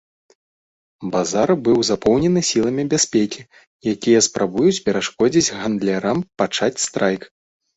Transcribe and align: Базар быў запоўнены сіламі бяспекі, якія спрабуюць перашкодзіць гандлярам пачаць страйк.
Базар 1.15 1.49
быў 1.67 1.77
запоўнены 1.89 2.41
сіламі 2.51 2.83
бяспекі, 2.95 3.41
якія 3.93 4.19
спрабуюць 4.29 4.75
перашкодзіць 4.89 5.53
гандлярам 5.59 6.17
пачаць 6.45 6.75
страйк. 6.87 7.21